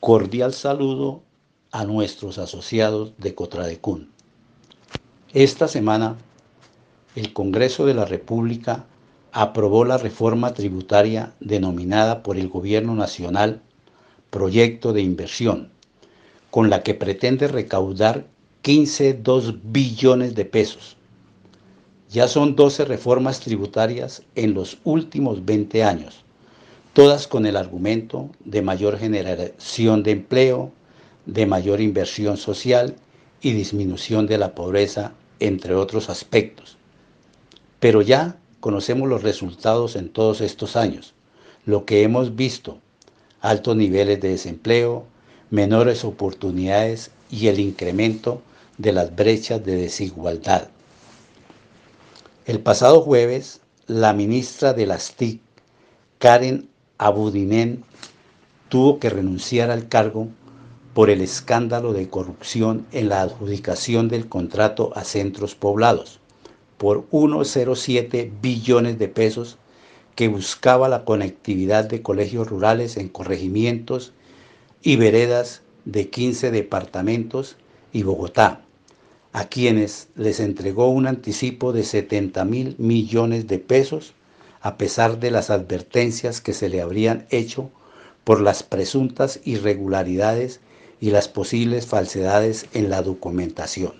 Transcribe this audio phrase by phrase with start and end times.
[0.00, 1.20] Cordial saludo
[1.72, 4.08] a nuestros asociados de Cotradecún.
[5.34, 6.16] Esta semana,
[7.16, 8.86] el Congreso de la República
[9.30, 13.60] aprobó la reforma tributaria denominada por el Gobierno Nacional
[14.30, 15.70] Proyecto de Inversión,
[16.50, 18.26] con la que pretende recaudar
[18.62, 20.96] 15,2 billones de pesos.
[22.08, 26.24] Ya son 12 reformas tributarias en los últimos 20 años
[26.92, 30.72] todas con el argumento de mayor generación de empleo,
[31.26, 32.96] de mayor inversión social
[33.40, 36.76] y disminución de la pobreza, entre otros aspectos.
[37.78, 41.14] Pero ya conocemos los resultados en todos estos años,
[41.64, 42.78] lo que hemos visto,
[43.40, 45.06] altos niveles de desempleo,
[45.50, 48.42] menores oportunidades y el incremento
[48.78, 50.68] de las brechas de desigualdad.
[52.46, 55.40] El pasado jueves, la ministra de las TIC,
[56.18, 56.68] Karen
[57.02, 57.82] Abudinen
[58.68, 60.28] tuvo que renunciar al cargo
[60.92, 66.20] por el escándalo de corrupción en la adjudicación del contrato a centros poblados
[66.76, 69.56] por 1,07 billones de pesos
[70.14, 74.12] que buscaba la conectividad de colegios rurales en corregimientos
[74.82, 77.56] y veredas de 15 departamentos
[77.94, 78.60] y Bogotá,
[79.32, 84.12] a quienes les entregó un anticipo de 70 mil millones de pesos
[84.60, 87.70] a pesar de las advertencias que se le habrían hecho
[88.24, 90.60] por las presuntas irregularidades
[91.00, 93.94] y las posibles falsedades en la documentación.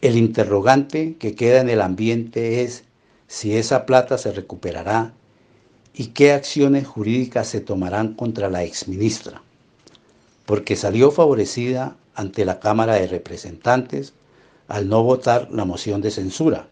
[0.00, 2.82] El interrogante que queda en el ambiente es
[3.28, 5.12] si esa plata se recuperará
[5.94, 9.42] y qué acciones jurídicas se tomarán contra la exministra,
[10.44, 14.14] porque salió favorecida ante la Cámara de Representantes
[14.66, 16.66] al no votar la moción de censura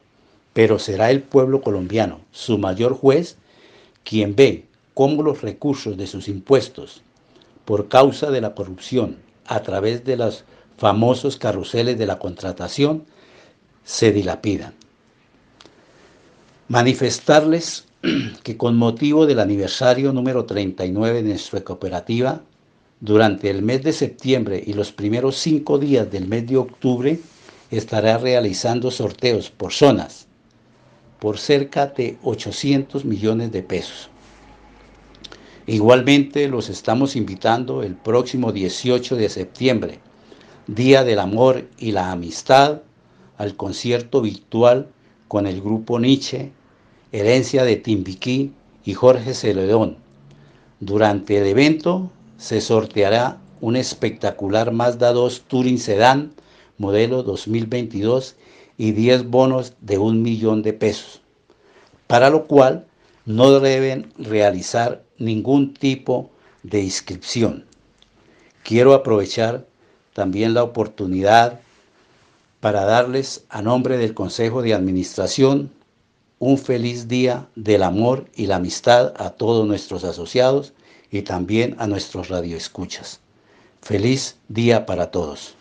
[0.53, 3.37] pero será el pueblo colombiano, su mayor juez,
[4.05, 7.03] quien ve cómo los recursos de sus impuestos,
[7.65, 10.45] por causa de la corrupción, a través de los
[10.77, 13.05] famosos carruseles de la contratación,
[13.85, 14.75] se dilapidan.
[16.69, 17.85] Manifestarles
[18.43, 22.43] que con motivo del aniversario número 39 de nuestra cooperativa,
[23.01, 27.21] durante el mes de septiembre y los primeros cinco días del mes de octubre,
[27.71, 30.27] estará realizando sorteos por zonas
[31.21, 34.11] por cerca de 800 millones de pesos.
[35.67, 40.01] Igualmente los estamos invitando el próximo 18 de septiembre,
[40.67, 42.81] Día del Amor y la Amistad,
[43.37, 44.89] al concierto virtual
[45.29, 46.53] con el grupo Nietzsche,
[47.13, 48.53] Herencia de Timbiquí
[48.85, 49.99] y Jorge Celedón.
[50.81, 56.33] Durante el evento se sorteará un espectacular Mazda 2 Touring Sedan
[56.79, 58.37] modelo 2022
[58.81, 61.21] y 10 bonos de un millón de pesos,
[62.07, 62.87] para lo cual
[63.27, 66.31] no deben realizar ningún tipo
[66.63, 67.67] de inscripción.
[68.63, 69.67] Quiero aprovechar
[70.15, 71.61] también la oportunidad
[72.61, 75.71] para darles a nombre del Consejo de Administración
[76.39, 80.73] un feliz día del amor y la amistad a todos nuestros asociados
[81.11, 83.21] y también a nuestros radioescuchas.
[83.83, 85.59] Feliz día para todos.